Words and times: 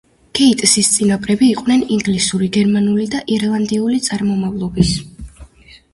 გეიტსის 0.37 0.87
წინაპრები 0.93 1.49
იყვნენ 1.57 1.83
ინგლისური, 1.97 2.49
გერმანული 2.57 3.07
და 3.17 3.23
ირლანდიული 3.37 4.01
წარმომავლობის. 4.09 4.95